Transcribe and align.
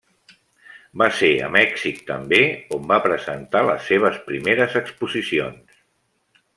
Va 1.01 1.09
ser 1.17 1.29
a 1.47 1.49
Mèxic 1.57 2.01
també 2.09 2.41
on 2.79 2.89
va 2.95 2.99
presentar 3.05 3.65
les 3.71 3.87
seves 3.93 4.21
primeres 4.31 4.79
exposicions. 4.85 5.83